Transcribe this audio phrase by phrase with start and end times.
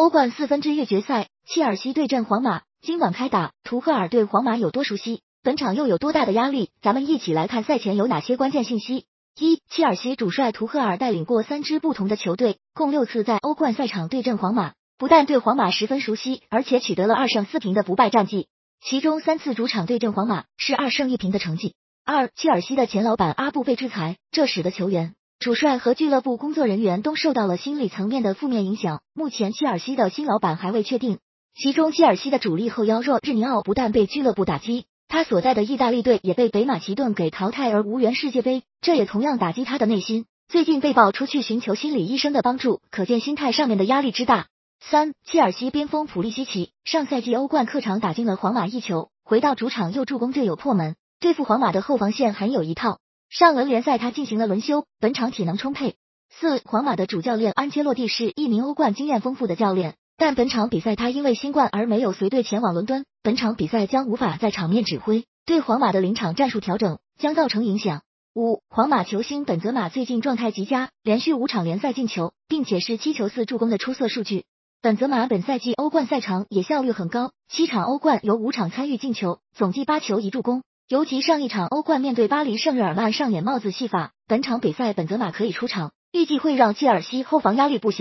[0.00, 5.20] 欧冠四分之一决赛，切尔西对阵皇马，今晚开打，图赫尔对皇马有多熟悉？
[5.42, 6.70] 本场又有多大的压力？
[6.80, 9.04] 咱们一起来看赛前有哪些关键信息。
[9.38, 18.48] 一、切尔西主帅图赫尔带领过三支不同的球队，共六次在欧冠赛场对阵皇马，不但对皇马十分熟悉，而且取得了二胜四平的不败战绩。
[18.82, 21.74] 其中三次主场对阵皇马是二胜一平的成绩。
[22.06, 29.00] 二、切尔西的前老板阿布被制裁，这使得球员、主帅和俱乐部工作人员都受到了心理层面的负面影响。
[29.14, 31.18] 目前切尔西的新老板还未确定。
[31.58, 34.84] 其中切尔西的主力后腰若日尼奥不但被俱乐部打击。
[35.08, 40.26] 他所在的意大利队也被北马其顿给淘汰而无缘世界杯，这也同样打击他的内心。
[40.46, 44.48] 最近被曝出去寻求心理医生的帮助，可见心态上面的压力之大。
[44.78, 52.98] 三，切尔西边锋普利西奇上赛季欧冠客场打进了皇马一球，回到主场又助攻队友破门，对付皇马的后防线很有一套。
[53.30, 55.94] 上轮联赛他进行了轮休，本场体能充沛。
[56.30, 59.94] 四，皇马的主教练安切洛蒂是一名欧冠经验丰富的教练。
[60.16, 68.02] 但本场比赛他因为新冠而没有随队前往伦敦，本场比赛将无法在场面指挥，对皇马的临场战术调整将造成影响。
[68.34, 74.44] 五，皇马球星本泽马最近状态极佳，连续五场联赛进球，并且是七球四助攻的出色数据。
[74.82, 80.64] 本泽马本赛季欧冠赛场也效率很高，七场欧冠有五场参与进球，总计八球一助攻。
[80.90, 87.98] 尤其上一场欧冠面对巴黎圣日耳曼上演帽子戏法，本场比赛本泽马可以出场，预计会让切尔西后防压力不小。